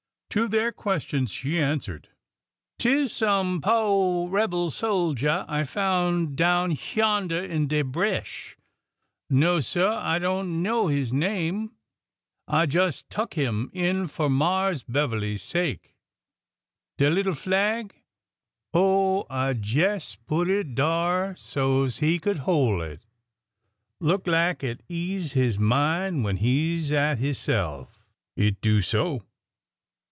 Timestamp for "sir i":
9.59-10.19